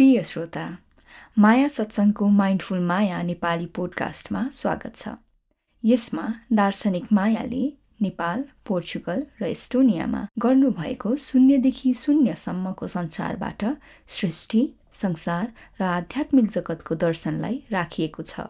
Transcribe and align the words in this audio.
प्रिय 0.00 0.22
श्रोता 0.24 0.62
माया 1.38 1.66
सत्सङ्गको 1.68 2.26
माइन्डफुल 2.36 2.78
माया 2.90 3.20
नेपाली 3.22 3.66
पोडकास्टमा 3.76 4.40
स्वागत 4.52 4.94
छ। 4.96 5.08
यसमा 5.84 6.22
दार्शनिक 6.60 7.12
मायाले 7.12 7.60
नेपाल 8.02 8.44
पोर्चुगल 8.66 9.20
र 9.40 9.44
एस्टोनियामा 9.46 10.22
गर्नुभएको 10.44 11.14
शून्यदेखि 11.24 11.92
शून्यसम्मको 11.94 12.86
संसारबाट 12.94 13.64
सृष्टि 14.16 14.62
संसार 15.02 15.52
र 15.80 15.84
आध्यात्मिक 15.90 16.48
जगतको 16.56 16.94
दर्शनलाई 17.04 17.60
राखिएको 17.72 18.22
छ। 18.22 18.48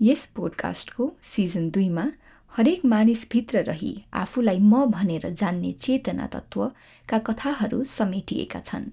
यस 0.00 0.24
पोडकास्टको 0.36 1.10
सिजन 1.34 1.68
दुईमा 1.76 2.06
हरेक 2.52 2.88
मानिसभित्र 2.94 3.64
रही 3.68 3.94
आफूलाई 4.24 4.58
म 4.72 4.84
भनेर 4.96 5.30
जान्ने 5.44 5.76
चेतना 5.84 6.32
तत्त्वका 6.32 7.18
कथाहरू 7.28 7.84
समेटिएका 7.98 8.64
छन्। 8.64 8.90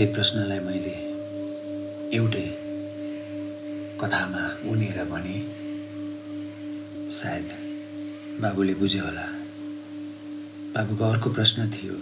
दुइटै 0.00 0.14
प्रश्नलाई 0.16 0.60
मैले 0.66 0.96
एउटै 2.16 2.44
कथामा 4.00 4.44
उनेर 4.72 4.98
भने 5.10 5.36
सायद 7.12 7.48
बाबुले 8.42 8.74
बुझ्यो 8.80 9.02
होला। 9.04 9.26
बाबुको 10.74 11.04
अर्को 11.12 11.28
प्रश्न 11.36 11.60
थियो 11.74 11.96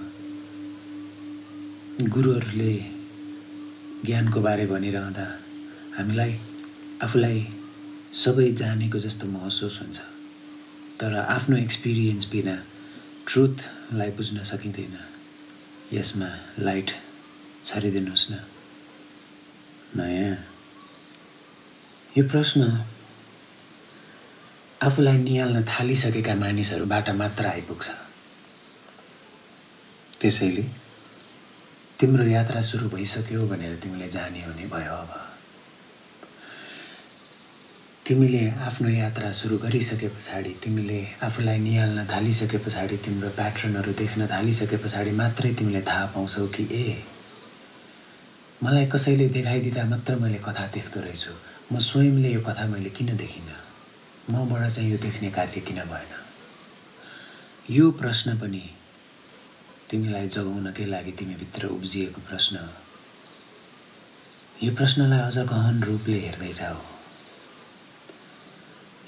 गुरुहरूले 2.15 2.75
ज्ञानको 4.07 4.39
बारे 4.47 4.67
भनिरहँदा 4.73 5.27
हामीलाई 5.99 6.33
आफूलाई 7.03 7.43
सबै 8.23 8.47
जानेको 8.63 8.99
जस्तो 9.07 9.25
महसुस 9.35 9.81
हुन्छ 9.83 9.99
तर 11.03 11.19
आफ्नो 11.27 11.57
एक्सपिरियन्स 11.67 12.31
बिना 12.31 12.57
ट्रुथलाई 13.27 14.11
बुझ्न 14.23 14.37
सकिँदैन। 14.55 14.97
यसमा 15.99 16.31
लाइट 16.67 16.91
छरिदिनुहोस् 17.69 18.31
न। 18.31 18.35
नयाँ। 19.97 20.37
यो 22.17 22.25
प्रश्न 22.25 22.61
आफूलाई 24.81 25.17
निहाल्न 25.19 25.63
थालिसकेका 25.65 26.35
मानिसहरूबाट 26.35 27.11
मात्र 27.21 27.47
आइपुग्छ। 27.47 27.89
त्यसैले 30.21 30.65
तिम्रो 31.99 32.25
यात्रा 32.25 32.61
सुरु 32.63 32.89
भइसक्यो 32.89 33.47
भनेर 33.47 33.75
तिमीले 33.83 34.09
जाने 34.09 34.41
हुने 34.43 34.67
भयो 34.67 34.95
अब। 34.95 35.13
तिमीले 38.07 38.43
आफ्नो 38.65 38.89
यात्रा 38.89 39.31
सुरु 39.33 39.59
गरिसके 39.59 40.09
पछाडि 40.09 40.53
तिमीले 40.65 41.01
आफूलाई 41.23 41.59
निहाल्न 41.59 42.07
थालिसके 42.07 42.59
पछाडि 42.65 42.97
तिम्रो 43.05 43.29
प्याटर्नहरू 43.37 43.93
देख्न 43.93 44.27
थालिसके 44.27 44.77
पछाडि 44.81 45.13
मात्रै 45.13 45.53
तिमीले 45.53 45.83
थाहा 45.83 46.07
पाउँछौ 46.17 46.47
कि 46.47 46.65
ए 46.73 46.87
मलाई 48.63 48.87
कसैले 48.87 49.29
देखाइदिँदा 49.31 49.85
मात्र 49.87 50.17
मैले 50.19 50.39
कथा 50.43 50.67
देख्दो 50.75 51.01
रहेछु। 51.01 51.33
म 51.73 51.79
स्वयंले 51.79 52.29
यो 52.33 52.41
कथा 52.43 52.67
मैले 52.67 52.91
किन 52.91 53.17
देखिनँ? 53.17 53.55
मबाट 54.31 54.71
चाहिँ 54.71 54.91
यो 54.91 54.99
देख्ने 54.99 55.31
कार्य 55.31 55.61
किन 55.61 55.79
भएन? 55.87 56.13
यो 57.71 57.91
प्रश्न 57.91 58.35
पनि 58.39 58.63
तिमीलाई 59.91 60.29
जगाउनकै 60.29 60.85
लागि 60.85 61.13
तिमीभित्र 61.13 61.67
उब्जिएको 61.67 62.21
प्रश्न 62.29 62.69
यो 64.63 64.75
प्रश्नलाई 64.75 65.21
अझ 65.21 65.39
गहन 65.39 65.83
रूपले 65.83 66.19
हेर्दै 66.19 66.53
जाऊ। 66.53 66.83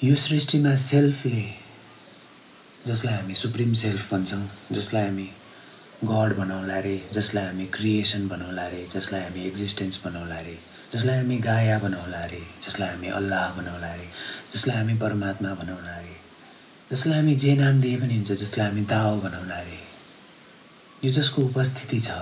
यो 0.05 0.14
सृष्टिमा 0.17 0.75
सेल्फले 0.75 1.45
जसलाई 2.86 3.14
हामी 3.14 3.35
सुप्रिम 3.35 3.74
सेल्फ 3.74 4.13
भन्छौँ 4.13 4.45
जसलाई 4.73 5.05
हामी 5.05 5.29
गड 6.05 6.33
बनाउला 6.36 6.78
रे 6.80 6.96
जसलाई 7.12 7.44
हामी 7.44 7.64
क्रिएसन 7.77 8.28
बनाउला 8.28 8.66
रे 8.72 8.84
जसलाई 8.92 9.22
हामी 9.22 9.40
एक्जिस्टेन्स 9.46 10.00
बनाउला 10.05 10.38
रे 10.46 10.56
जसलाई 10.92 11.16
हामी 11.16 11.36
गाया 11.38 11.78
बनाउला 11.78 12.24
रे 12.30 12.40
जसलाई 12.66 12.88
हामी 12.88 13.08
अल्लाह 13.18 13.50
बनाउला 13.56 13.92
रे 13.94 14.06
जसलाई 14.52 14.77
हामी 14.77 14.94
परमात्मा 15.02 15.50
बनाउला 15.55 15.96
रे 15.98 16.14
जसलाई 16.92 17.18
हामी 17.18 17.34
जे 17.42 17.55
नाम 17.56 17.80
दिए 17.80 17.96
पनि 18.00 18.14
हुन्छ 18.16 18.33
जसलाई 18.33 18.66
हामी 18.68 18.84
दाओ 18.92 19.20
बनाउला 19.20 19.58
रे। 19.66 19.78
यो 21.05 21.11
जसको 21.18 21.42
उपस्थिति 21.50 22.00
छ 22.06 22.17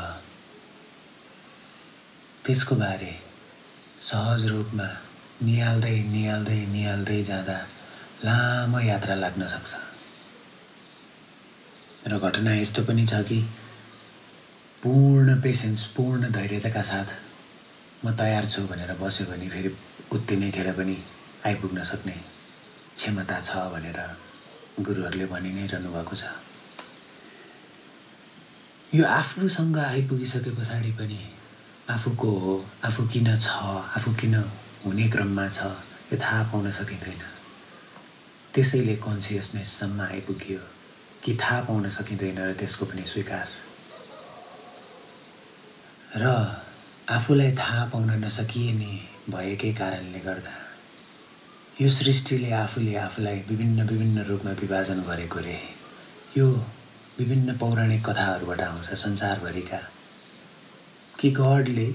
त्यसको 2.46 2.74
बारे 2.82 3.12
सहज 4.08 4.44
रूपमा 4.54 4.88
निहाल्दै 5.46 5.96
निहाल्दै 6.16 6.58
निहाल्दै 6.74 7.22
जाँदा 7.30 7.58
लामो 8.26 8.80
यात्रा 8.88 9.14
लाग्न 9.22 9.46
सक्छ। 9.54 9.72
र 12.10 12.18
घटना 12.18 12.54
यस्तो 12.54 12.82
पनि 12.90 13.06
छ 13.06 13.22
कि 13.30 13.38
पूर्ण 14.82 15.34
पेसेन्स 15.42 15.82
पूर्ण 15.94 16.30
धैर्यताका 16.32 16.82
साथ 16.88 17.08
म 18.04 18.10
तयार 18.18 18.44
छु 18.46 18.62
भनेर 18.70 18.92
बस्यो 19.00 19.26
भने 19.26 19.48
फेरि 19.50 19.70
उत्तिनै 20.14 20.50
पनि 20.78 20.96
आइपुग्न 21.46 21.82
सक्ने 21.82 22.14
क्षमता 22.94 23.40
छ 23.40 23.64
भनेर 23.74 23.98
गुरुहरूले 24.86 25.26
भनि 25.34 25.50
नै 25.56 25.66
रहनु 25.74 25.90
भएको 25.90 26.14
छ। 26.14 26.30
यो 28.94 29.04
आफूसँग 29.18 29.78
आइपुगिसके 29.78 30.50
पछाडि 30.54 30.92
पनि 31.02 31.20
आफूको 31.90 32.30
हो 32.46 32.54
आफू 32.86 33.06
किन 33.12 33.34
छ 33.36 33.48
आफू 33.98 34.14
किन 34.14 34.34
हुने 34.86 35.08
क्रममा 35.10 35.48
छ 35.48 35.74
यो 36.12 36.16
थाहा 36.22 36.42
पाउन 36.54 36.70
सकिँदैन। 36.80 37.22
त्यसैले 38.54 38.94
कन्सियसनेससम्म 39.06 40.00
आइपुग्यो 40.02 40.60
कि 41.22 41.36
थाहा 41.42 41.60
पाउन 41.66 41.88
सकिँदैन 41.98 42.38
र 42.48 42.52
त्यसको 42.54 42.84
पनि 42.86 43.02
स्वीकार। 43.14 43.46
र 46.16 46.24
आफूलाई 47.10 47.52
थाहा 47.52 47.84
पाउन 47.84 48.10
नसकिने 48.24 48.92
भएकै 49.30 49.72
कारणले 49.72 50.18
गर्दा 50.18 50.52
यो 51.80 51.88
सृष्टिले 51.88 52.50
आफूले 52.50 52.94
आफूलाई 52.96 53.42
विभिन्न 53.48 53.86
विभिन्न 53.86 54.22
रूपमा 54.24 54.52
विभाजन 54.60 55.02
गरेको 55.02 55.40
रे। 55.40 55.58
यो 56.36 56.46
विभिन्न 57.18 57.56
पौराणिक 57.58 58.04
कथाहरूबाट 58.06 58.60
आउँछ 58.60 58.88
संसारभरिका। 58.94 59.80
कि 61.20 61.30
गडले 61.30 61.86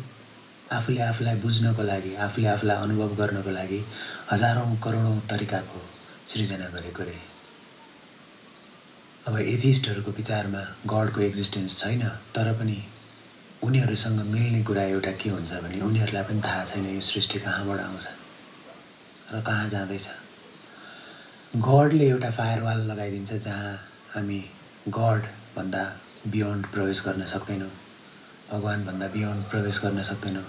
आफूले 0.72 1.02
आफूलाई 1.02 1.36
बुझ्नको 1.40 1.84
लागि 1.84 2.16
आफूले 2.16 2.48
आफूलाई 2.48 2.78
अनुभव 2.78 3.16
गर्नको 3.16 3.52
लागि 3.52 3.84
हजारौँ 4.32 4.78
करोडौँ 4.78 5.20
तरिकाको 5.30 5.82
सृजना 6.28 6.70
गरेको 6.70 7.04
रे। 7.04 7.20
अब 9.28 9.40
एथिस्टहरूको 9.40 10.12
विचारमा 10.12 10.64
गडको 10.88 11.22
एक्जिस्टेन्स 11.22 11.80
छैन 11.80 12.10
तर 12.36 12.54
पनि 12.54 12.82
उनीहरूसँग 13.64 14.20
मिल्ने 14.32 14.64
कुरा 14.64 14.84
एउटा 14.84 15.12
के 15.22 15.30
हुन्छ 15.30 15.52
भने 15.64 15.80
उनीहरूलाई 15.88 16.24
पनि 16.24 16.42
थाहा 16.46 16.64
छैन 16.66 16.86
यो 16.96 17.02
सृष्टि 17.02 17.40
कहाँबाट 17.40 17.80
आउँछ 17.80 18.08
र 19.34 19.42
कहाँ 19.42 19.68
जाँदैछ। 19.70 20.08
गडले 21.68 22.10
एउटा 22.10 22.30
फायरवाल 22.32 22.80
लगाइदिन्छ 22.92 23.34
जहाँ 23.34 23.74
हामी 24.14 24.40
गडभन्दा 24.90 25.84
बियोन्ड 26.28 26.66
प्रवेश 26.74 27.02
गर्न 27.06 27.26
सक्दैनौँ 27.34 27.70
भगवान्भन्दा 28.52 29.08
बियोन्ड 29.14 29.44
प्रवेश 29.52 29.80
गर्न 29.84 30.02
सक्दैनौँ। 30.04 30.44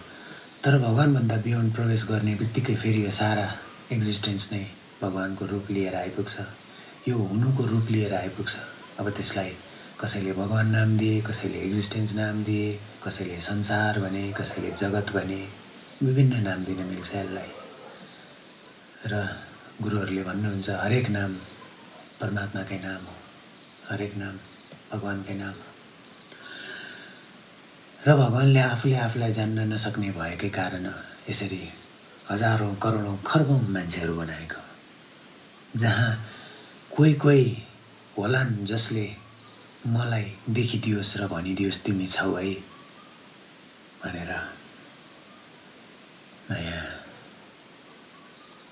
तर 0.65 0.79
भगवान्भन्दा 0.79 1.37
बियोन्ड 1.45 1.75
प्रवेश 1.75 2.05
गर्ने 2.11 2.35
बित्तिकै 2.41 2.75
फेरि 2.83 3.05
यो 3.05 3.11
सारा 3.11 3.47
एक्जिस्टेन्स 3.93 4.53
नै 4.53 4.65
भगवान्को 5.03 5.47
रूप 5.47 5.71
लिएर 5.71 5.95
आइपुग्छ। 5.95 6.37
यो 7.09 7.17
हुनुको 7.31 7.65
रूप 7.67 7.91
लिएर 7.91 8.15
आइपुग्छ। 8.15 8.55
अब 9.01 9.11
त्यसलाई 9.11 9.53
कसैले 10.05 10.33
भगवान् 10.37 10.71
नाम 10.71 10.97
दिए 11.01 11.21
कसैले 11.25 11.59
एक्जिस्टेन्स 11.59 12.13
नाम 12.15 12.43
दिए 12.45 12.73
कसैले 13.05 13.41
संसार 13.41 13.99
भने 14.01 14.25
कसैले 14.37 14.71
जगत 14.77 15.13
भने 15.17 15.41
विभिन्न 16.03 16.43
नाम 16.45 16.65
दिन 16.65 16.81
मिल्छ 16.89 17.09
यसलाई। 17.15 17.53
र 19.09 19.13
गुरुहरूले 19.81 20.23
भन्नुहुन्छ 20.29 20.69
हरेक 20.85 21.09
नाम 21.09 21.33
परमात्माकै 22.21 22.79
नाम 22.85 23.03
हो। 23.09 23.17
हरेक 23.89 24.13
नाम 24.17 24.35
भगवान्कै 24.93 25.35
नाम 25.41 25.57
हो। 25.63 25.73
र 28.07 28.17
भगवान्ले 28.21 28.61
आफूले 28.61 28.97
आफूलाई 29.09 29.33
जान्न 29.33 29.59
नसक्ने 29.73 30.11
भएकै 30.21 30.51
कारण 30.53 30.87
यसरी 31.31 31.63
हजारौँ 32.31 32.75
करोडौँ 32.77 33.19
खर्बौँ 33.27 33.61
मान्छेहरू 33.73 34.15
बनाएको 34.21 34.63
जहाँ 35.81 36.13
कोही 36.97 37.15
कोही 37.25 37.45
होलान् 38.19 38.65
जसले 38.67 39.24
मलाई 39.85 40.25
देखिदियोस् 40.49 41.17
र 41.21 41.27
भनिदियोस् 41.29 41.83
तिमी 41.85 42.07
छौ 42.09 42.33
है 42.35 42.53
भनेर 44.01 44.33
नयाँ। 46.51 46.85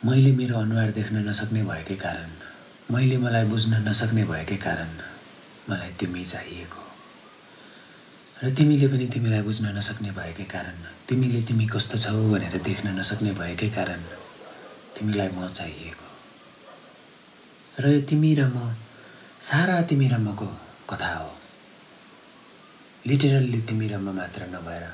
मैले 0.09 0.33
मेरो 0.33 0.57
अनुहार 0.57 0.91
देख्न 0.97 1.17
नसक्ने 1.29 1.63
भएकै 1.69 1.97
कारण 2.01 2.31
मैले 2.97 3.17
मलाई 3.21 3.45
बुझ्न 3.45 3.85
नसक्ने 3.89 4.25
भएकै 4.25 4.57
कारण 4.57 4.89
मलाई 5.69 5.93
तिमी 6.01 6.25
चाहिएको। 6.25 6.83
र 8.43 8.51
तिमीले 8.57 8.87
पनि 8.89 9.07
तिमीलाई 9.13 9.43
बुझ्न 9.45 9.77
नसक्ने 9.77 10.11
भएकै 10.17 10.49
कारण 10.49 10.77
तिमीले 11.09 11.41
तिमी 11.45 11.67
कस्तो 11.77 11.99
छौ 12.09 12.17
भनेर 12.33 12.57
देख्न 12.57 12.97
नसक्ने 12.97 13.33
भएकै 13.37 13.69
कारण 13.69 14.01
तिमीलाई 14.97 15.29
म 15.37 15.45
चाहिएको। 15.53 16.09
र 17.85 17.85
यो 17.93 18.01
तिमी 18.09 18.35
र 18.35 18.49
म 18.49 18.73
सारा 19.45 19.77
तिमी 19.85 20.09
र 20.09 20.17
मको 20.19 20.72
कथा 20.91 21.15
हो। 21.15 21.31
लिटरल्ली 23.07 23.61
तिमी 23.61 23.87
र 23.89 23.99
म 23.99 24.15
मात्र 24.15 24.47
नभएर 24.47 24.85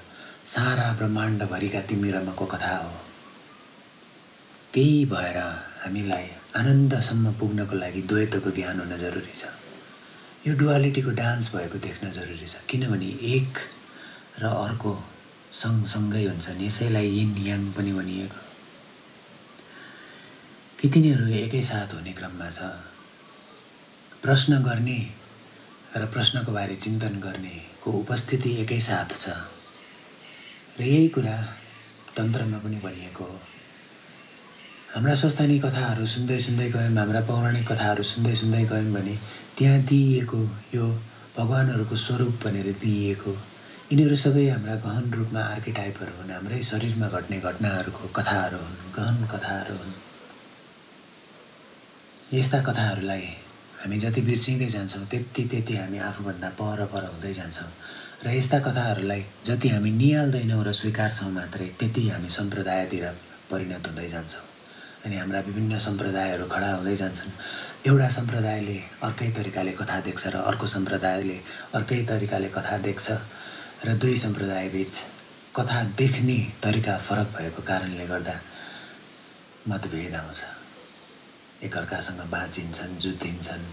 सारा 0.46 0.92
ब्रह्माण्डभरिका 0.92 1.80
तिमी 1.80 2.10
र 2.10 2.22
मको 2.24 2.46
कथा 2.46 2.76
हो। 2.76 2.92
त्यही 4.74 5.04
भएर 5.04 5.38
हामीलाई 5.84 6.26
आनन्दसम्म 6.56 7.32
पुग्नको 7.32 7.74
लागि 7.76 8.02
द्वैतको 8.02 8.50
ज्ञान 8.50 8.80
हुन 8.80 8.92
जरुरी 8.98 9.34
छ। 9.34 9.44
यो 10.46 10.54
डुवालिटीको 10.54 11.10
डान्स 11.10 11.54
भएको 11.54 11.78
देख्न 11.78 12.10
जरुरी 12.12 12.46
छ। 12.46 12.56
किनभने 12.68 13.10
एक 13.36 13.52
र 14.40 14.44
अर्को 14.46 14.92
सँगसँगै 15.52 16.24
हुन्छन् 16.24 16.62
यसैलाई 16.62 17.08
यिन 17.08 17.36
याङ 17.46 17.72
पनि 17.72 17.92
भनिएको। 17.92 18.40
कि 20.78 20.88
तिनीहरू 20.88 21.26
एकैसाथ 21.26 21.94
हुने 21.94 22.12
क्रममा 22.12 22.50
छ। 22.50 22.60
प्रश्न 24.22 24.62
गर्ने 24.62 24.98
र 25.96 26.06
प्रश्नको 26.06 26.52
बारे 26.52 26.74
चिन्तन 26.76 27.20
गर्नेको 27.20 27.90
उपस्थिति 27.90 28.50
एकैसाथ 28.62 29.10
छ। 29.20 29.28
र 30.78 30.82
यही 30.82 31.08
कुरा 31.08 31.36
तन्त्रमा 32.16 32.58
पनि 32.58 32.76
भनिएको 32.76 33.24
हो। 33.24 33.38
हाम्रा 34.94 35.14
स्वस्थानी 35.14 35.58
कथाहरू 35.58 36.06
सुन्दै 36.06 36.38
सुन्दै 36.38 36.68
गयौँ 36.70 36.94
हाम्रा 36.96 37.20
पौराणिक 37.20 37.64
कथाहरू 37.72 38.02
सुन्दै 38.02 38.34
सुन्दै 38.34 38.64
गयौँ 38.64 38.92
भने 38.92 39.16
त्यहाँ 39.58 39.80
दिइएको 39.88 40.40
यो 40.74 40.86
भगवान्हरूको 41.38 41.96
स्वरूप 41.96 42.34
भनेर 42.44 42.68
दिइएको 42.84 43.32
यिनीहरू 43.90 44.16
सबै 44.16 44.48
हाम्रा 44.48 44.74
गहन 44.84 45.10
रूपमा 45.12 45.40
आर्किटाइपहरू 45.40 46.12
हुन् 46.20 46.32
हाम्रै 46.32 46.62
शरीरमा 46.62 47.08
घट्ने 47.08 47.40
घटनाहरूको 47.40 48.08
कथाहरू 48.16 48.58
हुन् 48.58 48.94
गहन 48.96 49.26
कथाहरू 49.32 49.74
हुन्। 49.74 49.92
यस्ता 52.38 52.58
कथाहरूलाई 52.60 53.26
हामी 53.78 53.96
जति 53.98 54.20
बिर्सिँदै 54.26 54.66
जान्छौँ 54.66 55.06
त्यति 55.06 55.42
त्यति 55.50 55.74
हामी 55.76 55.98
आफूभन्दा 56.10 56.48
पर 56.58 56.84
पर 56.92 57.04
हुँदै 57.14 57.32
जान्छौँ। 57.32 57.70
र 58.26 58.34
यस्ता 58.34 58.58
कथाहरूलाई 58.58 59.22
जति 59.46 59.68
हामी 59.68 59.90
निहाल्दैनौँ 59.94 60.62
र 60.66 60.72
स्वीकार्छौँ 60.74 61.30
मात्रै 61.30 61.66
त्यति 61.78 62.08
हामी 62.08 62.28
सम्प्रदायतिर 62.28 63.04
परिणत 63.50 63.86
हुँदै 63.86 64.08
जान्छौँ। 64.08 64.44
अनि 65.06 65.16
हाम्रा 65.16 65.40
विभिन्न 65.46 65.78
सम्प्रदायहरू 65.78 66.46
खडा 66.50 66.70
हुँदै 66.74 66.96
जान्छन्। 66.96 67.30
एउटा 67.86 68.08
सम्प्रदायले 68.18 68.78
अर्कै 69.06 69.30
तरिकाले 69.38 69.72
कथा 69.78 70.00
देख्छ 70.10 70.26
र 70.26 70.36
अर्को 70.42 70.66
सम्प्रदायले 70.66 71.38
अर्कै 71.78 72.02
तरिकाले 72.10 72.48
कथा 72.50 72.76
देख्छ। 72.82 73.06
र 73.86 73.94
दुई 73.94 74.16
सम्प्रदायबिच 74.18 74.94
कथा 75.54 75.78
देख्ने 75.94 76.38
तरिका 76.62 76.96
फरक 76.98 77.28
भएको 77.38 77.62
कारणले 77.62 78.06
गर्दा 78.10 78.34
मतभेद 79.70 80.14
आउँछ। 80.14 80.57
एकअर्कासँग 81.64 82.20
बाँचिन्छन् 82.30 82.98
जुझिन्छन् 82.98 83.64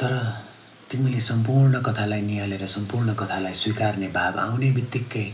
तर 0.00 0.12
तिमीले 0.90 1.20
सम्पूर्ण 1.20 1.80
कथालाई 1.82 2.20
निहालेर 2.20 2.66
सम्पूर्ण 2.66 3.14
कथालाई 3.14 3.54
स्वीकार्ने 3.54 4.08
भाव 4.08 4.38
आउने 4.38 4.70
बित्तिकै 4.70 5.24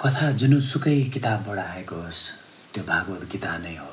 कथा 0.00 0.30
जुनसुकै 0.32 1.00
किताबबाट 1.14 1.58
आएको 1.58 1.96
होस् 1.96 2.22
त्यो 2.74 2.84
भागवत 2.84 3.22
गीता 3.32 3.56
नै 3.58 3.76
हो। 3.76 3.92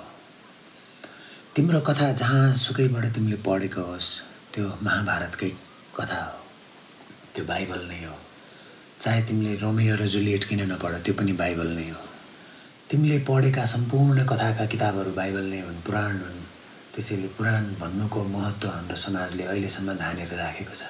तिम्रो 1.55 1.79
कथा 1.81 2.11
जहाँसुकैबाट 2.11 3.05
तिमीले 3.15 3.37
पढेको 3.47 3.81
होस् 3.81 4.09
त्यो 4.53 4.65
महाभारतकै 4.83 5.51
कथा 5.97 6.21
हो। 6.23 6.39
त्यो 7.35 7.45
बाइबल 7.45 7.81
नै 7.87 8.03
हो। 8.03 8.15
चाहे 9.01 9.21
तिमीले 9.27 9.55
रोमियो 9.63 9.95
र 9.95 10.07
जुलिएट 10.07 10.43
किन 10.43 10.61
नपढ 10.71 10.93
त्यो 11.03 11.13
पनि 11.13 11.33
बाइबल 11.33 11.67
नै 11.67 11.89
हो। 11.89 12.01
तिमीले 12.89 13.17
पढेका 13.25 13.65
सम्पूर्ण 13.65 14.25
कथाका 14.29 14.65
किताबहरू 14.69 15.11
बाइबल 15.17 15.45
नै 15.49 15.59
हुन् 15.59 15.81
पुराण 15.85 16.17
हुन्। 16.21 16.41
त्यसैले 16.93 17.27
पुराण 17.33 17.63
भन्नुको 17.81 18.23
महत्त्व 18.29 18.67
हाम्रो 18.69 18.95
समाजले 18.95 19.43
अहिलेसम्म 19.43 19.93
धानेर 19.97 20.33
राखेको 20.37 20.75
छ। 20.75 20.83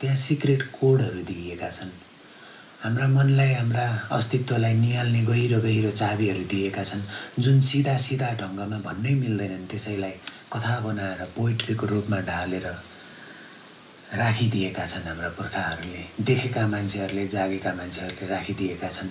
त्यहाँ 0.00 0.16
सिक्रेट 0.16 0.62
कोडहरू 0.70 1.22
दिइएका 1.26 1.70
छन्। 1.76 1.90
हाम्रा 2.82 3.06
मनलाई 3.10 3.52
हाम्रा 3.54 3.86
अस्तित्वलाई 4.16 4.74
निहाल्ने 4.74 5.22
गहिरो 5.26 5.58
गहिरो 5.60 5.90
चाबीहरू 5.90 6.44
दिएका 6.46 6.84
छन् 6.90 7.02
जुन 7.42 7.60
सिधा 7.60 7.96
सिधा 8.06 8.28
ढङ्गमा 8.40 8.78
भन्नै 8.86 9.14
मिल्दैनन्। 9.22 9.66
त्यसैलाई 9.66 10.14
कथा 10.52 10.74
बनाएर 10.86 11.20
पोइट्रीको 11.36 11.86
रूपमा 11.86 12.18
ढालेर 12.30 12.66
राखिदिएका 14.14 14.86
छन् 14.86 15.08
हाम्रा 15.10 15.28
पुर्खाहरूले। 15.34 16.02
देखेका 16.22 16.62
मान्छेहरूले 16.70 17.26
जागेका 17.34 17.70
मान्छेहरूले 17.74 18.26
राखिदिएका 18.30 18.88
छन्। 18.88 19.10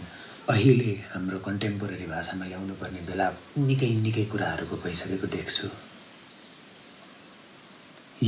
अहिले 0.50 0.92
हाम्रो 1.14 1.40
कन्टेम्पोरेरी 1.46 2.06
भाषामा 2.10 2.46
ल्याउनु 2.46 2.74
पर्ने 2.82 3.02
बेला 3.08 3.26
निकै 3.70 3.90
निकै 4.06 4.24
कुराहरूको 4.32 4.76
भइसकेको 4.84 5.28
देख्छु। 5.36 5.68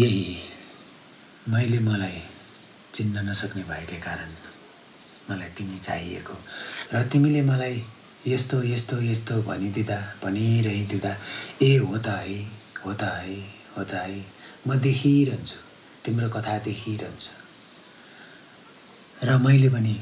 यही 0.01 0.25
मैले 1.53 1.79
मलाई 1.87 2.21
चिन्न 2.93 3.25
नसक्ने 3.29 3.63
भएकै 3.71 3.99
कारण 4.05 4.31
मलाई 5.29 5.49
तिमी 5.57 5.77
चाहिएको 5.87 6.35
र 6.93 7.01
तिमीले 7.09 7.41
मलाई 7.49 7.75
यस्तो 8.27 8.61
यस्तो 8.63 9.01
यस्तो 9.01 9.41
भनिदिँदा 9.49 9.97
भनिरहिदिँदा 10.23 11.11
ए 11.61 11.71
हो 11.89 11.97
त 11.97 12.07
है 12.21 12.39
हो 12.85 12.93
त 12.93 13.03
है 13.17 13.35
हो 13.75 13.83
त 13.83 13.93
है 14.05 14.21
म 14.67 14.69
देखिरहन्छु 14.85 15.57
तिम्रो 16.05 16.29
कथा 16.37 16.57
देखिरहन्छु। 16.69 17.31
र 19.27 19.37
मैले 19.45 19.69
पनि 19.73 19.95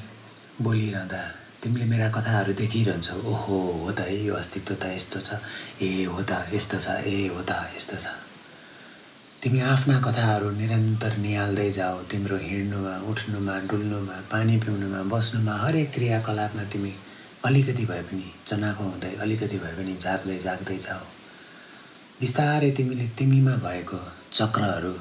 बोलिरहँदा 0.62 1.22
तिमीले 1.64 1.86
मेरा 1.86 2.08
कथाहरू 2.16 2.54
देखिरहन्छौ। 2.56 3.16
ओहो 3.20 3.58
हो 3.84 3.92
त 3.92 4.00
है 4.08 4.16
यो 4.26 4.34
अस्तित्व 4.36 4.76
त 4.76 4.96
यस्तो 4.96 5.20
छ। 5.20 5.30
ए 5.84 6.08
हो 6.08 6.24
त 6.24 6.32
यस्तो 6.56 6.78
छ। 6.80 6.88
ए 7.04 7.28
हो 7.36 7.42
त 7.44 7.52
यस्तो 7.76 7.98
छ। 8.00 8.08
तिमी 9.44 9.60
आफ्ना 9.68 9.96
कथाहरू 10.00 10.50
निरन्तर 10.56 11.18
निहाल्दै 11.18 11.70
जाऊ। 11.72 11.98
तिम्रो 12.12 12.38
हिँड्नुमा 12.38 12.96
उठ्नुमा 13.12 13.56
डुल्नुमा 13.68 14.16
पानी 14.32 14.56
पिउनुमा 14.64 15.02
बस्नुमा 15.12 15.54
हरेक 15.64 15.92
क्रियाकलापमा 15.94 16.64
तिमी 16.72 16.94
अलिकति 17.46 17.86
भए 17.92 18.02
पनि 18.08 18.28
चनाखो 18.48 18.84
हुँदै 18.84 19.14
अलिकति 19.24 19.58
भए 19.60 19.74
पनि 19.76 19.94
जाग्दै 20.00 20.38
जाग्दै 20.48 20.78
जाऊ। 20.78 21.04
बिस्तारै 22.20 22.72
तिमीले 22.78 23.08
तिमीमा 23.20 23.54
भएको 23.68 24.00
चक्रहरू 24.32 24.96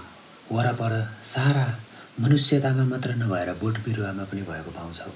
वरपर 0.50 0.92
सारा 1.34 1.66
मनुष्यतामा 2.20 2.84
मात्र 2.90 3.14
नभएर 3.22 3.50
बोट 3.62 3.74
बिरुवामा 3.86 4.24
पनि 4.30 4.42
भएको 4.50 4.70
पाउँछौ। 4.78 5.10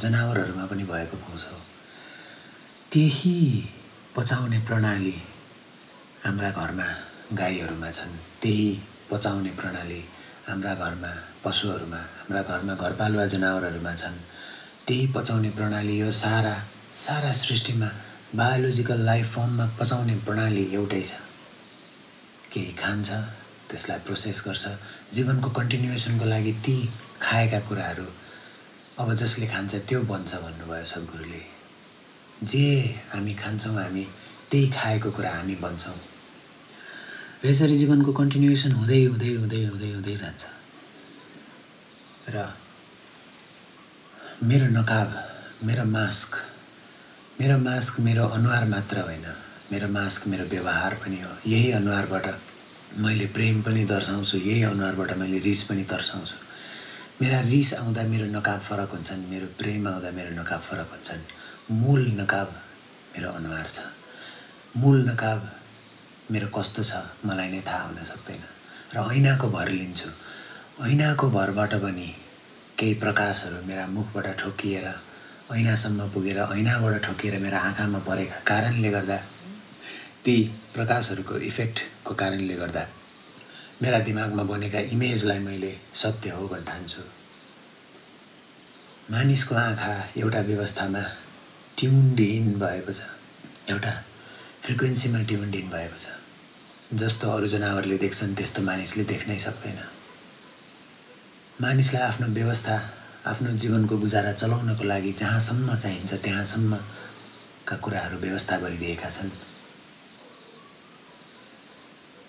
जनावरहरूमा 0.00 0.64
पनि 0.66 0.84
भएको 0.84 1.16
पाउँछौ। 1.16 1.58
त्यही 2.92 3.36
पचाउने 4.16 4.58
प्रणाली 4.58 5.16
हाम्रा 6.24 6.50
घरमा 6.50 6.88
गाईहरूमा 7.32 7.90
छन्। 7.90 8.12
त्यही 8.42 8.68
पचाउने 9.10 9.50
प्रणाली 9.50 10.00
हाम्रा 10.48 10.74
घरमा 10.74 11.12
पशुहरूमा 11.44 11.96
हाम्रा 11.96 12.42
घरमा 12.42 12.74
घरपालुवा 12.74 13.26
जनावरहरूमा 13.26 13.94
छन्। 13.94 14.18
त्यही 14.86 15.06
पचाउने 15.06 15.50
प्रणाली 15.50 15.98
यो 15.98 16.10
सारा 16.12 16.54
सारा 16.92 17.32
सृष्टिमा 17.32 17.88
बायोलोजिकल 18.34 19.00
लाइफ 19.00 19.34
फर्ममा 19.34 19.66
पचाउने 19.80 20.14
प्रणाली 20.26 20.64
एउटै 20.74 21.02
छ। 21.02 21.12
केही 22.52 22.72
खान्छ 22.72 23.10
त्यसलाई 23.70 23.98
प्रोसेस 23.98 24.42
गर्छ। 24.46 24.64
जीवनको 25.14 25.48
कन्टिन्युएसनको 25.50 26.24
लागि 26.24 26.52
ती 26.64 26.76
खाएका 27.22 27.60
कुराहरू 27.60 28.06
अब 28.98 29.14
जसले 29.14 29.46
खान्छ 29.46 29.74
त्यो 29.88 30.00
बन्छ 30.08 30.34
भन्नुभयो 30.34 30.84
सद्गुरुले 30.84 31.42
जे 32.42 32.66
हामी 33.12 33.34
खान्छौँ 33.34 33.74
हामी 33.74 34.04
त्यही 34.50 34.68
खाएको 34.72 35.10
कुरा 35.16 35.30
हामी 35.30 35.54
बन्छौँ 35.64 35.98
र 37.44 37.48
यसरी 37.48 37.74
जीवनको 37.76 38.12
कन्टिन्युएसन 38.12 38.72
हुँदै 38.72 39.02
हुँदै 39.04 39.32
हुँदै 39.36 39.60
हुँदै 39.64 39.90
हुँदै 39.92 40.14
जान्छ। 40.16 40.44
र 42.32 42.36
मेरो 44.42 44.66
नकाब 44.78 45.08
मेरो 45.66 45.84
मास्क 45.84 46.30
मेरो 47.40 47.58
मास्क 47.58 48.00
मेरो 48.00 48.24
अनुहार 48.36 48.64
मात्र 48.72 48.96
होइन 49.08 49.26
मेरो 49.72 49.88
मास्क 49.92 50.26
मेरो 50.32 50.44
व्यवहार 50.48 50.94
पनि 51.04 51.20
हो। 51.20 51.32
यही 51.46 51.70
अनुहारबाट 51.78 52.26
मैले 53.04 53.26
प्रेम 53.36 53.62
पनि 53.62 53.84
दर्शाउँछु 53.84 54.36
यही 54.38 54.62
अनुहारबाट 54.72 55.12
मैले 55.20 55.38
रिस 55.44 55.62
पनि 55.68 55.82
दर्शाउँछु। 55.84 56.45
मेरा 57.22 57.40
रिस 57.40 57.72
आउँदा 57.74 58.02
मेरो 58.12 58.26
नकाब 58.28 58.60
फरक 58.60 58.90
हुन्छन् 58.92 59.24
मेरो 59.30 59.46
प्रेम 59.56 59.88
आउँदा 59.88 60.10
मेरो 60.10 60.30
नकाब 60.40 60.60
फरक 60.60 60.88
हुन्छन्। 60.92 61.22
मूल 61.72 62.02
नकाब 62.20 62.48
मेरो 63.12 63.28
अनुहार 63.30 63.68
छ। 63.68 63.80
मूल 64.76 65.08
नकाब 65.08 65.40
मेरो 66.30 66.48
कस्तो 66.52 66.82
छ 66.84 66.92
मलाई 67.24 67.48
नै 67.48 67.60
थाहा 67.64 67.82
हुन 67.88 68.04
सक्दैन। 68.04 68.42
र 68.94 68.96
ऐनाको 69.16 69.48
भर 69.48 69.68
लिन्छु। 69.68 70.08
ऐनाको 70.84 71.30
भरबाट 71.30 71.74
पनि 71.80 72.08
केही 72.78 72.94
प्रकाशहरू 73.00 73.64
मेरा 73.64 73.86
मुखबाट 73.96 74.26
ठोकिएर 74.36 74.86
ऐनासम्म 75.56 76.00
पुगेर 76.12 76.38
ऐनाबाट 76.52 76.94
ठोकिएर 77.00 77.38
मेरा 77.40 77.58
आँखामा 77.58 77.98
परेका 78.04 78.38
कारणले 78.44 78.90
गर्दा 78.90 79.16
ती 80.24 80.36
प्रकाशहरूको 80.74 81.34
इफेक्टको 81.48 82.14
कारणले 82.14 82.54
गर्दा 82.54 82.82
मेरा 83.82 83.98
दिमागमा 83.98 84.42
बनेका 84.42 84.78
इमेजलाई 84.78 85.38
मैले 85.38 85.76
सत्य 85.94 86.30
हो 86.30 86.48
भन्न 86.48 86.64
ठान्छु। 86.64 87.02
मानिसको 89.10 89.54
आँखा 89.54 89.94
एउटा 90.16 90.40
व्यवस्थामा 90.40 91.02
ट्युन्ड 91.78 92.20
इन 92.20 92.46
भएको 92.58 92.92
छ। 92.92 93.00
एउटा 93.70 93.92
फ्रिक्वेन्सीमा 94.62 95.22
ट्युन्ड 95.22 95.54
इन 95.54 95.68
भएको 95.70 95.98
छ। 95.98 96.06
जस्तो 96.94 97.30
अरू 97.30 97.48
जनावरले 97.48 97.98
देख्छन् 97.98 98.34
त्यस्तो 98.34 98.62
मानिसले 98.62 99.04
देख्नै 99.04 99.38
सक्दैन। 99.38 99.78
मानिसलाई 101.60 102.02
आफ्नो 102.02 102.26
व्यवस्था 102.26 102.76
आफ्नो 103.26 103.50
जीवनको 103.52 103.98
गुजारा 103.98 104.32
चलाउनको 104.32 104.84
लागि 104.84 105.12
जहाँसम्म 105.12 105.76
चाहिन्छ 105.76 106.14
त्यहाँसम्मका 106.14 107.76
कुराहरू 107.76 108.16
व्यवस्था 108.18 108.56
गरिदिएका 108.56 109.10
छन्। 109.10 109.30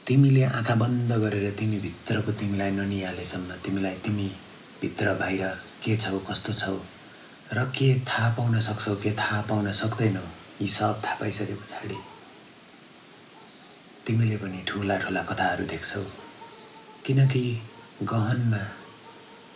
तिमीले 0.08 0.44
आँखा 0.44 0.76
बन्द 0.80 1.12
गरेर 1.22 1.52
तिमी 1.60 1.78
भित्रको 1.84 2.32
तिमीलाई 2.40 2.72
ननिहालेसम्म 2.72 3.56
तिमीलाई 3.64 3.96
तिमी 4.04 4.28
भित्र 4.82 5.14
बाहिर 5.20 5.44
के 5.84 5.96
छौ 6.00 6.20
कस्तो 6.30 6.54
छौ 6.54 6.76
र 7.54 7.64
के 7.76 7.90
थाहा 8.08 8.30
पाउन 8.38 8.60
सक्छौ 8.68 8.96
के 9.04 9.12
थाहा 9.20 9.42
पाउन 9.50 9.72
सक्दैनौ 9.80 10.22
यी 10.62 10.68
सब 10.76 11.02
थाहा 11.06 11.16
पाइसके 11.20 11.56
पछाडि 11.60 11.98
तिमीले 14.08 14.38
पनि 14.44 14.64
ठुला 14.68 14.98
ठुला 15.04 15.24
कथाहरू 15.28 15.66
देख्छौ। 15.74 16.04
किनकि 17.06 17.44
गहनमा 18.04 18.64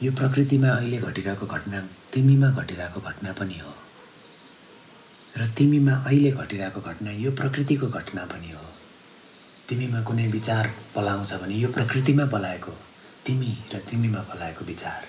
यो 0.04 0.12
प्रकृतिमा 0.20 0.70
अहिले 0.76 0.98
घटिरहेको 1.00 1.46
घटना 1.48 1.80
तिमीमा 2.14 2.50
घटिरहेको 2.60 3.00
घटना 3.00 3.32
पनि 3.40 3.58
हो। 3.64 3.74
र 5.40 5.48
तिमीमा 5.58 5.96
अहिले 6.04 6.32
घटिरहेको 6.32 6.82
घटना 6.82 7.12
यो 7.24 7.32
प्रकृतिको 7.40 7.88
घटना 7.88 8.26
पनि 8.36 8.52
हो। 8.52 8.68
तिमीमा 9.72 10.00
कुनै 10.04 10.28
विचार 10.28 10.68
पलाउँछ 10.96 11.34
भने 11.42 11.56
यो 11.56 11.68
प्रकृतिमा 11.72 12.26
पलाएको 12.28 12.72
तिमी 13.26 13.52
र 13.74 13.78
तिमीमा 13.90 14.22
पलाएको 14.28 14.66
विचार। 14.68 15.02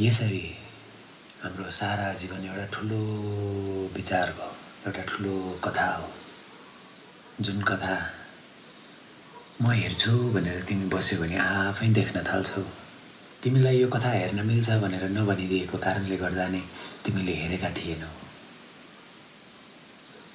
यसरी 0.00 0.44
हाम्रो 1.42 1.70
सारा 1.72 2.12
जीवन 2.20 2.44
एउटा 2.44 2.66
ठुलो 2.74 3.00
विचार 3.96 4.32
भयो 4.36 4.52
एउटा 4.86 5.02
ठुलो 5.08 5.34
कथा 5.64 5.88
हो। 5.96 6.08
जुन 7.40 7.62
कथा 7.64 7.96
म 9.62 9.70
हेर्छु 9.72 10.12
भनेर 10.36 10.62
तिमी 10.68 10.86
बस्यो 10.92 11.20
भने 11.22 11.36
आफै 11.40 11.88
देख्न 11.98 12.28
थाल्छौ। 12.28 12.64
तिमीलाई 13.42 13.80
यो 13.80 13.88
कथा 13.88 14.10
हेर्न 14.20 14.46
मिल्छ 14.46 14.68
भनेर 14.84 15.08
नभनिदिएको 15.16 15.78
कारणले 15.80 16.16
गर्दा 16.24 16.48
नै 16.48 16.62
तिमीले 17.04 17.34
हेरेका 17.42 17.70
थिएनौ। 17.78 18.10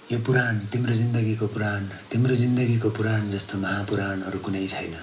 यो 0.07 0.17
पुराण 0.23 0.59
तिम्रो 0.71 0.93
जिन्दगीको 0.95 1.47
पुराण 1.51 1.87
तिम्रो 2.11 2.35
जिन्दगीको 2.35 2.89
पुराण 2.95 3.29
जस्तो 3.31 3.57
महापुराण 3.59 4.21
अरू 4.23 4.39
कुनै 4.39 4.67
छैन। 4.67 4.93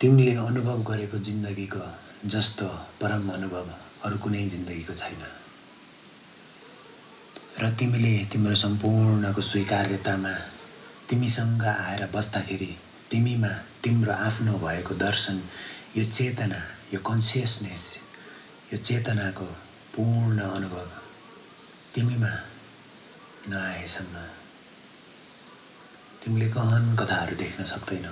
तिमीले 0.00 0.34
अनुभव 0.42 0.82
गरेको 0.82 1.18
जिन्दगीको 1.28 1.82
जस्तो 2.34 2.66
परम 2.98 3.30
अनुभव 3.30 3.70
अरू 4.02 4.18
कुनै 4.18 4.42
जिन्दगीको 4.48 4.94
छैन। 5.02 5.22
र 7.62 7.70
तिमीले 7.78 8.14
तिम्रो 8.26 8.54
सम्पूर्णको 8.64 9.42
स्वीकार्यतामा 9.52 10.34
तिमीसँग 11.06 11.62
आएर 11.62 12.06
बस्दाखेरि 12.10 12.72
तिमीमा 13.10 13.52
तिम्रो 13.86 14.12
आफ्नो 14.28 14.58
भएको 14.66 14.94
दर्शन 14.98 15.42
यो 15.96 16.10
चेतना 16.10 16.60
यो 16.92 16.98
कन्सियसनेस 17.06 17.88
यो 18.72 18.78
चेतनाको 18.82 19.50
पूर्ण 19.94 20.38
अनुभव 20.58 21.05
तिमीमा 21.96 22.30
नआएसम्म 23.48 24.14
तिमीले 26.22 26.48
गहन 26.52 26.84
कथाहरू 27.00 27.36
देख्न 27.42 27.64
सक्दैनौ। 27.64 28.10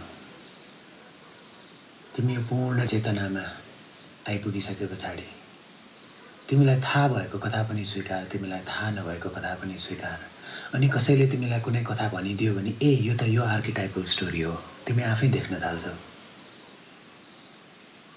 तिमी 2.17 2.35
यो 2.35 2.41
पूर्ण 2.49 2.87
चेतनामा 2.93 3.45
आइपुगिसके 4.29 4.87
पछाडि 4.89 5.27
तिमीलाई 6.49 6.81
थाहा 6.81 7.09
भएको 7.09 7.39
कथा 7.45 7.63
पनि 7.69 7.85
स्वीकार 7.85 8.25
तिमीलाई 8.33 8.63
थाहा 8.65 8.89
नभएको 8.97 9.29
कथा 9.37 9.53
पनि 9.61 9.77
स्वीकार। 9.77 10.19
अनि 10.75 10.89
कसैले 10.89 11.27
तिमीलाई 11.29 11.61
कुनै 11.61 11.85
कथा 11.85 12.09
भनिदियो 12.17 12.55
भने 12.57 12.73
ए 12.81 12.91
यो 13.05 13.15
त 13.21 13.29
यो 13.37 13.43
आर्किटाइपल 13.45 14.05
स्टोरी 14.15 14.41
हो। 14.49 14.55
तिमी 14.89 15.03
आफै 15.13 15.29
देख्न 15.37 15.61
थाल्छौ। 15.61 15.95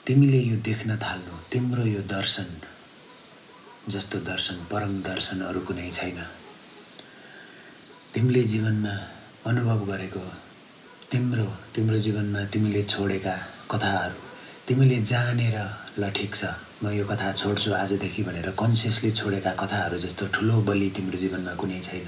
तिमीले 0.08 0.40
यो 0.48 0.56
देख्न 0.64 0.98
थाल्नु 1.04 1.44
तिम्रो 1.52 1.86
यो 1.86 2.02
दर्शन 2.08 2.50
जस्तो 3.90 4.20
दर्शन 4.20 4.58
परम 4.72 4.94
दर्शन 5.02 5.42
अरू 5.42 5.60
कुनै 5.68 5.90
छैन। 5.92 6.20
तिमीले 8.14 8.44
जीवनमा 8.44 8.94
अनुभव 9.48 9.80
गरेको 9.92 10.24
तिम्रो 11.12 11.48
तिम्रो 11.76 12.00
जीवनमा 12.06 12.42
तिमीले 12.54 12.82
छोडेका 12.84 13.36
कथाहरू 13.72 14.20
तिमीले 14.68 14.98
जानेर 15.12 15.58
ल 16.00 16.10
ठिक 16.12 16.36
छ 16.36 16.44
म 16.84 16.92
यो 16.92 17.06
कथा 17.08 17.32
छोड्छु 17.34 17.70
आजदेखि 17.74 18.24
भनेर 18.24 18.50
कन्सियसली 18.60 19.12
छोडेका 19.20 19.52
कथाहरू 19.62 19.98
जस्तो 20.04 20.28
ठुलो 20.36 20.56
बलि 20.68 20.90
तिम्रो 20.96 21.18
जीवनमा 21.18 21.54
कुनै 21.56 21.80
छैन। 21.80 22.08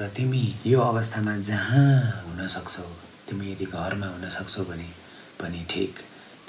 र 0.00 0.08
तिमी 0.16 0.44
यो 0.66 0.80
अवस्थामा 0.82 1.36
जहाँ 1.48 1.86
हुन 2.26 2.46
सक्छौ 2.56 2.88
तिमी 3.30 3.46
यदि 3.52 3.66
घरमा 3.70 4.08
हुन 4.14 4.24
सक्छौ 4.36 4.64
भने 4.66 4.88
पनि 5.40 5.62
ठिक। 5.70 5.94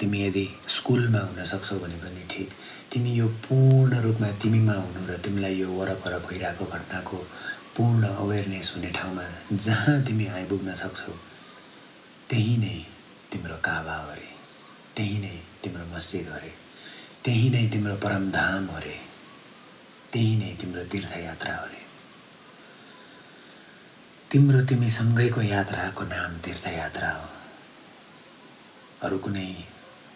तिमी 0.00 0.18
यदि 0.22 0.46
स्कुलमा 0.68 1.20
हुन 1.20 1.44
सक्छौ 1.44 1.78
भने 1.78 1.96
पनि 2.04 2.22
ठिक। 2.30 2.50
तिमी 2.92 3.12
यो 3.14 3.26
पूर्ण 3.44 4.00
रूपमा 4.04 4.30
तिमीमा 4.42 4.74
हुनु 4.74 5.06
र 5.08 5.16
तिमीलाई 5.24 5.54
यो 5.60 5.68
वरपर 5.72 6.18
भइरहेको 6.26 6.64
घटनाको 6.64 7.18
पूर्ण 7.76 8.02
अवेरनेस 8.24 8.72
हुने 8.76 8.90
ठाउँमा 8.96 9.24
जहाँ 9.52 9.96
तिमी 10.06 10.26
आइपुग्न 10.36 10.74
सक्छौ 10.82 11.12
त्यही 12.30 12.56
नै 12.56 12.76
तिम्रो 13.32 13.56
काबा 13.64 13.96
अरे 14.12 14.28
त्यही 14.96 15.18
नै 15.18 15.34
तिम्रो 15.64 15.84
मस्जिद 15.96 16.28
अरे 16.36 16.52
त्यही 17.24 17.48
नै 17.50 17.66
तिम्रो 17.72 17.96
परमधाम 18.04 18.68
अरे 18.76 18.96
त्यही 20.12 20.36
नै 20.36 20.50
तिम्रो 20.60 20.84
तीर्थयात्रा 20.92 21.54
अरे 21.66 21.82
तिम्रो 24.30 24.60
तिमीसँगैको 24.68 25.40
यात्राको 25.42 26.04
नाम 26.04 26.38
तीर्थयात्रा 26.44 27.10
हो। 27.10 27.28
अरू 29.06 29.18
कुनै 29.24 29.48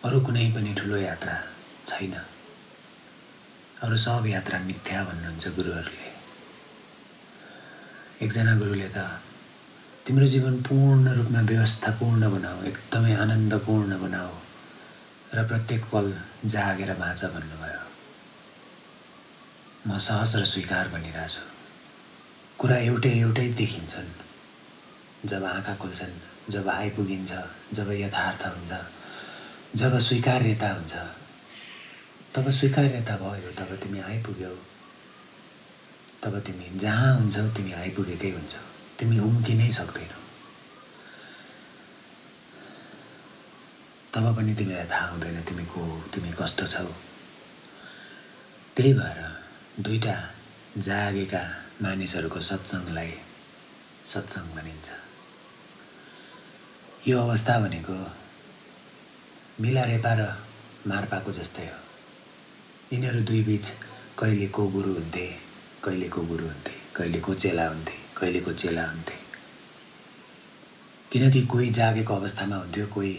अरू 0.01 0.19
कुनै 0.27 0.45
पनि 0.53 0.71
ठुलो 0.77 0.97
यात्रा 0.97 1.33
छैन। 1.89 2.13
अरू 3.85 3.97
सब 4.05 4.27
यात्रा 4.27 4.59
मिथ्या 4.69 5.03
भन्नुहुन्छ 5.05 5.49
गुरुहरूले। 5.57 6.09
एकजना 8.25 8.55
गुरुले 8.61 8.89
त 8.97 8.99
तिम्रो 10.07 10.27
जीवन 10.35 10.55
पूर्ण 10.69 11.07
रूपमा 11.19 11.41
व्यवस्थापूर्ण 11.51 12.23
बनाऊ 12.35 12.63
एकदमै 12.71 13.13
आनन्दपूर्ण 13.25 13.99
बनाऊ 14.05 14.33
र 15.37 15.45
प्रत्येक 15.51 15.83
पल 15.93 16.07
जागेर 16.55 16.93
बाँच 17.03 17.21
भन्नुभयो। 17.35 17.83
म 19.87 19.99
सहज 20.07 20.33
र 20.41 20.45
स्वीकार 20.53 20.89
भनिरहेको 20.95 21.29
छु 21.35 21.43
कुरा 22.59 22.79
एउटै 22.89 23.13
एउटै 23.21 23.47
देखिन्छन्। 23.61 24.11
जब 25.29 25.45
आँखा 25.45 25.75
खुल्छन् 25.83 26.17
जब 26.53 26.69
आइपुगिन्छ 26.69 27.33
जब 27.77 27.89
यथार्थ 28.01 28.43
हुन्छ 28.47 28.73
जब 29.77 29.99
स्वीकार्यता 29.99 30.69
हुन्छ। 30.73 30.95
तब 32.35 32.51
स्वीकार्यता 32.51 33.17
भयो 33.17 33.51
तब 33.51 33.77
तिमी 33.77 34.01
आइपुग्यौ। 34.01 34.55
तब 36.23 36.39
तिमी 36.39 36.79
जहाँ 36.79 37.19
हुन्छौ 37.19 37.49
तिमी 37.49 37.73
आइपुगेकै 37.73 38.31
हुन्छौ। 38.31 38.59
तिमी 38.99 39.19
उम्किनै 39.19 39.71
सक्दैनौ। 39.71 40.21
तब 44.15 44.37
पनि 44.37 44.55
तिमीलाई 44.55 44.87
थाहा 44.91 45.07
हुँदैन 45.07 45.43
तिमी 45.43 45.65
को 45.65 46.03
तिमी 46.15 46.33
कस्तो 46.33 46.67
छौ। 46.67 46.85
त्यही 48.77 48.93
भएर 48.95 49.19
दुईवटा 49.81 50.17
जागेका 50.79 51.43
मानिसहरूको 51.83 52.41
सत्सङ्गलाई 52.41 53.13
सत्सङ्ग 54.05 54.49
भनिन्छ। 54.57 54.91
यो 57.09 57.23
अवस्था 57.23 57.59
भनेको 57.61 58.20
मिलारेपा 59.61 60.13
र 60.15 60.21
मार्पाको 60.87 61.33
जस्तै 61.33 61.67
हो। 61.69 61.79
यिनीहरू 62.93 63.21
दुई 63.29 63.43
बिच 63.45 63.67
कहिले 64.19 64.47
को 64.49 64.63
गुरु 64.69 64.93
हुन्थे 64.95 65.27
कहिले 65.85 66.09
को 66.09 66.21
गुरु 66.23 66.45
हुन्थे 66.45 66.75
कहिले 66.97 67.21
को 67.21 67.35
चेला 67.35 67.67
हुन्थे 67.69 67.97
कहिले 68.19 68.41
को 68.41 68.53
चेला 68.53 68.85
हुन्थे। 68.91 69.17
किनकि 71.13 71.41
कोही 71.47 71.69
जागेको 71.71 72.15
अवस्थामा 72.15 72.57
हुन्थ्यो 72.57 72.87
कोही 72.87 73.15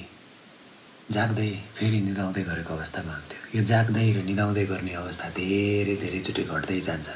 जाग्दै 1.11 1.51
फेरि 1.77 1.99
निदाउँदै 2.01 2.43
गरेको 2.49 2.73
अवस्थामा 2.73 3.13
हुन्थ्यो। 3.13 3.39
यो 3.55 3.61
जाग्दै 3.71 4.05
र 4.13 4.17
निदाउँदै 4.25 4.65
गर्ने 4.65 4.93
अवस्था 4.93 5.27
धेरै 5.37 5.95
धेरैचोटि 6.01 6.43
घट्दै 6.43 6.79
जान्छ। 6.81 7.09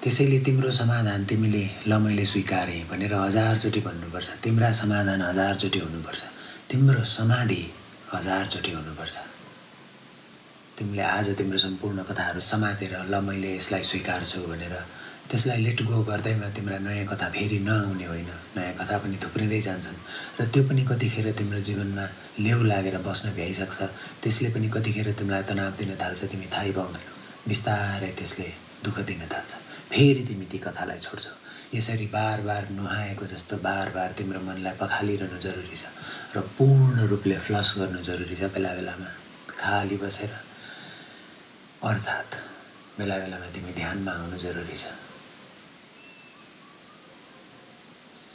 त्यसैले 0.00 0.38
तिम्रो 0.46 0.70
समाधान 0.72 1.24
तिमीले 1.28 1.64
ल 1.86 1.92
मैले 2.00 2.24
स्वीकारेँ 2.24 2.88
भनेर 2.88 3.12
हजारचोटि 3.14 3.80
भन्नुपर्छ। 3.84 4.28
तिम्रा 4.44 4.70
समाधान 4.80 5.20
हजारचोटि 5.28 5.78
हुनुपर्छ। 5.78 6.22
तिम्रो 6.70 7.04
समाधि 7.04 7.62
हजारचोटि 8.12 8.70
हुनुपर्छ। 8.72 9.16
तिमीले 10.78 11.02
आज 11.02 11.28
तिम्रो 11.38 11.58
सम्पूर्ण 11.58 12.02
कथाहरू 12.08 12.40
समातेर 12.40 12.92
ल 13.06 13.20
मैले 13.22 13.50
यसलाई 13.56 13.82
स्वीकार्छु 13.84 14.40
भनेर 14.50 14.74
त्यसलाई 15.30 15.62
लेट 15.62 15.82
गो 15.86 16.02
गर्दैमा 16.10 16.48
तिम्रा 16.56 16.78
नयाँ 16.82 17.06
कथा 17.06 17.28
फेरि 17.30 17.58
नआउने 17.62 18.06
होइन। 18.10 18.30
नयाँ 18.56 18.74
कथा 18.80 18.96
पनि 18.98 19.16
थुप्रिँदै 19.22 19.60
जान्छन् 19.62 19.98
र 20.40 20.46
त्यो 20.50 20.62
पनि 20.66 20.82
कतिखेर 20.90 21.26
तिम्रो 21.38 21.60
जीवनमा 21.68 22.04
लेउ 22.42 22.62
लागेर 22.66 22.96
बस्न 23.06 23.30
भ्याइसक्छ। 23.38 23.78
त्यसले 24.22 24.48
पनि 24.50 24.68
कतिखेर 24.74 25.12
तिमीलाई 25.14 25.42
तनाव 25.46 25.70
दिन 25.78 25.94
थाल्छ 26.02 26.20
तिमी 26.32 26.46
थाहै 26.50 26.72
पाउँदैनौ। 26.74 27.12
बिस्तारै 27.46 28.10
त्यसले 28.18 28.48
दुःख 28.84 28.98
दिन 29.06 29.22
थाल्छ। 29.30 29.50
फेरि 29.92 30.22
तिमी 30.26 30.44
ती 30.50 30.58
कथालाई 30.58 30.98
छोड्छौ। 30.98 31.32
यसरी 31.74 32.06
बार 32.10 32.40
बार 32.42 32.68
नुहाएको 32.70 33.26
जस्तो 33.26 33.56
बार 33.62 33.90
बार 33.94 34.12
तिम्रो 34.18 34.40
मनलाई 34.42 34.74
पखालिरहनु 34.80 35.38
जरुरी 35.38 35.76
छ 35.76 35.86
र 36.34 36.40
पूर्ण 36.58 37.06
रूपले 37.10 37.38
फ्लस 37.46 37.68
गर्नु 37.78 38.02
जरुरी 38.02 38.36
छ 38.36 38.50
बेला 38.54 38.74
बेलामा 38.74 39.10
खाली 39.60 39.96
बसेर। 40.02 40.32
अर्थात् 41.90 42.34
बेला 42.98 43.16
बेलामा 43.22 43.46
तिमी 43.54 43.72
ध्यानमा 43.78 44.12
आउनु 44.12 44.38
जरुरी 44.38 44.76
छ। 44.76 44.84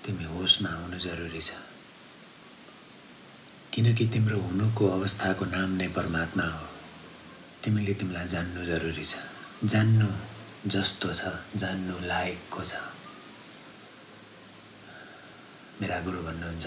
तिमी 0.06 0.24
होसमा 0.32 0.70
आउनु 0.70 0.98
जरुरी 1.08 1.42
छ। 1.42 1.60
किनकि 3.74 4.06
तिम्रो 4.15 4.39
हुनुको 4.39 4.84
अवस्थाको 4.98 5.46
नाम 5.51 5.70
नै 5.75 5.88
परमात्मा 5.92 6.48
हो। 6.56 6.65
तिमीले 7.63 7.94
तिमीलाई 8.00 8.27
जान्नु 8.27 8.65
जरुरी 8.72 9.06
छ। 9.06 9.13
जान्नु 9.65 10.10
जस्तो 10.72 11.13
छ 11.13 11.36
जान्नु 11.56 12.00
लायकको 12.08 12.63
छ। 12.63 12.95
मेरा 15.82 16.00
गुरु 16.08 16.20
भन्नुहुन्छ 16.24 16.65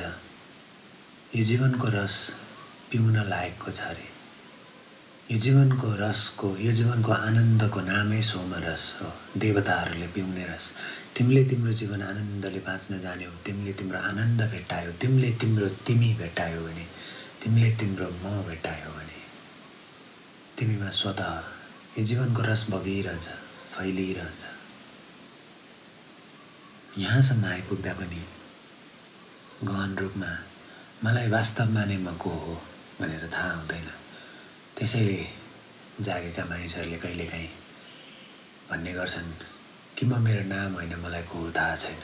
यो 1.37 1.43
जीवनको 1.51 1.89
रस 1.97 2.15
पिउन 2.91 3.17
लायकको 3.29 3.71
छ 3.73 3.81
अरे 3.93 4.07
यो 5.33 5.39
जीवनको 5.45 5.89
रसको 6.01 6.49
यो 6.61 6.73
जीवनको 6.79 7.13
आनन्दको 7.13 7.81
नामै 7.89 8.21
सोमरस 8.31 8.85
हो। 9.01 9.09
देवताहरूले 9.41 10.09
पिउने 10.13 10.45
रस। 10.53 10.65
तिमीले 11.17 11.43
तिम्रो 11.49 11.73
जीवन 11.81 12.03
आनन्दले 12.03 12.61
बाँच्न 12.69 13.01
जान्यौ 13.01 13.33
तिमीले 13.49 13.73
तिम्रो 13.81 13.99
आनन्द 14.13 14.41
भेट्टायौ। 14.53 14.91
तिमीले 15.01 15.31
तिम्रो 15.41 15.69
तिमी 15.89 16.11
भेट्टायौ 16.21 16.61
भने 16.69 16.85
तिमीले 17.41 17.71
तिम्रो 17.81 18.07
म 18.13 18.25
भेट्टायौ 18.49 18.91
भने 18.93 19.19
तिमीमा 20.59 20.91
स्वत 21.01 21.21
यो 21.97 22.05
जीवनको 22.05 22.41
रस 22.51 22.63
बगिरहन्छ 22.71 23.27
फैलिरहन्छ। 23.75 24.43
यहाँसम्म 26.99 27.45
आइपुग्दा 27.57 27.93
पनि 28.01 28.21
गहन 29.65 29.97
रूपमा। 29.97 30.39
मलाई 31.05 31.29
वास्तवमा 31.29 31.85
नै 31.85 31.97
म 31.97 32.17
को 32.17 32.31
हो 32.31 32.63
भनेर 33.01 33.31
थाहा 33.35 33.53
हुँदैन। 33.53 33.91
त्यसैले 34.79 35.27
जागेका 36.01 36.45
मानिसहरूले 36.45 36.99
कहिलेकाहीँ 36.99 37.49
भन्ने 38.71 38.93
गर्छन् 38.93 39.33
कि 39.99 40.07
म 40.07 40.23
मेरो 40.23 40.43
नाम 40.49 40.75
होइन 40.75 40.95
मलाई 40.97 41.23
को 41.23 41.39
हो 41.39 41.51
थाहा 41.51 41.77
छैन। 41.77 41.99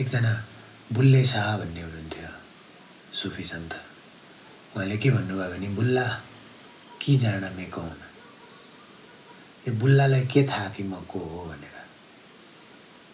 एकजना 0.00 0.44
बुल्ले 0.92 1.24
शाह 1.24 1.56
भन्ने 1.56 1.82
हुनुहुन्थ्यो 1.82 2.28
सुफी 3.16 3.44
सन्त। 3.44 3.72
उहाँले 4.76 4.96
के 4.96 5.10
भन्नुभयो 5.10 5.50
भने 5.50 5.68
बुल्ला 5.68 6.06
कि 7.00 7.16
जाँडा 7.16 7.50
मे 7.50 7.64
कौन? 7.64 7.96
यो 9.68 9.74
बुल्लालाई 9.74 10.26
के 10.26 10.42
थाहा 10.48 10.68
कि 10.68 10.82
म 10.82 11.00
को 11.00 11.18
हो 11.18 11.44
भनेर? 11.48 11.76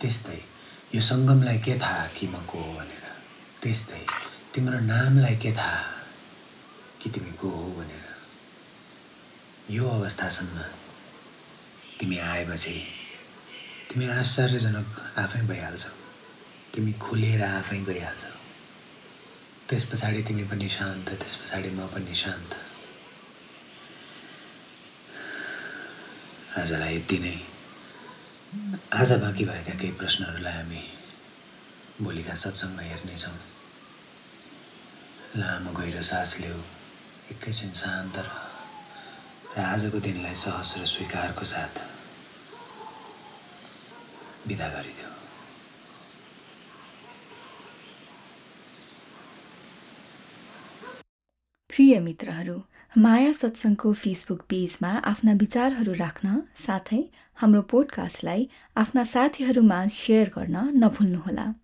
त्यस्तै 0.00 0.42
यो 0.94 1.00
सङ्गमलाई 1.00 1.58
के 1.58 1.78
थाहा 1.78 2.06
कि 2.06 2.26
म 2.26 2.34
को 2.46 2.58
हो 2.58 2.72
भनेर? 2.72 3.07
त्यस्तै 3.62 4.02
तिम्रो 4.52 4.78
नामलाई 4.86 5.36
के 5.42 5.50
थाहा 5.52 5.82
कि 7.00 7.10
तिमी 7.10 7.32
को 7.40 7.48
हो 7.50 7.64
भनेर 7.76 8.04
यो 9.68 9.88
अवस्थासम्म 9.88 10.58
तिमी 11.98 12.18
आएपछि 12.24 12.74
तिमी 13.88 14.06
आश्चर्यजनक 14.14 14.88
आफै 15.18 15.40
भइहाल्छौ 15.50 15.94
तिमी 16.74 16.92
खुलेर 17.04 17.42
आफै 17.44 17.78
गइहाल्छौ 17.88 18.36
त्यस 19.68 19.84
पछाडि 19.90 20.22
तिमी 20.28 20.44
पनि 20.50 20.68
शान्त 20.68 21.08
त्यस 21.14 21.34
पछाडि 21.40 21.70
म 21.70 21.86
पनि 21.94 22.14
शान्त 22.22 22.54
आजलाई 26.58 26.94
यति 26.96 27.18
नै 27.18 27.34
आज 28.94 29.12
बाँकी 29.24 29.44
भएका 29.44 29.74
केही 29.74 29.92
प्रश्नहरूलाई 29.98 30.54
हामी 30.54 30.80
भोलिका 31.98 32.34
सत्सङ्गमा 32.38 32.82
हेर्नेछौँ। 32.82 33.38
लामो 35.38 35.70
गहिरो 35.78 36.02
सास 36.08 36.30
लिऊ 36.40 36.58
एकैछिन 37.34 37.72
शान्त 37.74 38.16
र 38.22 39.58
आजको 39.58 39.98
दिनलाई 40.06 40.34
सहज 40.38 40.70
र 40.78 40.86
स्वीकारको 40.86 41.44
साथ 41.44 41.74
बिदा 44.46 44.68
गरिदेऊ। 44.74 45.10
प्रिय 51.70 51.94
मित्रहरू 52.00 52.56
माया 52.94 53.32
सत्सङ्गको 53.42 53.92
फेसबुक 54.06 54.40
पेजमा 54.50 54.92
आफ्ना 55.10 55.32
विचारहरू 55.42 55.92
राख्न 56.06 56.42
साथै 56.66 57.02
हाम्रो 57.38 57.62
पोडकास्टलाई 57.72 58.50
आफ्ना 58.82 59.02
साथीहरूमा 59.14 59.86
सेयर 60.02 60.28
गर्न 60.36 60.56
नभुल्नुहोला। 60.84 61.54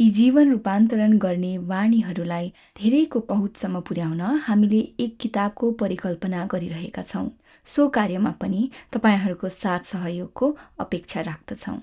यी 0.00 0.10
जीवन 0.10 0.50
रूपान्तरण 0.50 1.16
गर्ने 1.18 1.56
वाणीहरूलाई 1.58 2.48
धेरैको 2.82 3.20
पहुँचसम्म 3.20 3.80
पुर्याउन 3.80 4.20
हामीले 4.20 4.80
एक 5.00 5.16
किताबको 5.20 5.70
परिकल्पना 5.72 6.44
गरिरहेका 6.46 7.02
छौँ। 7.02 7.30
सो 7.66 7.88
कार्यमा 7.88 8.30
पनि 8.40 8.70
तपाईँहरूको 8.92 9.48
साथ 9.48 9.92
सहयोगको 9.92 10.56
अपेक्षा 10.78 11.20
राख्दछौँ। 11.20 11.78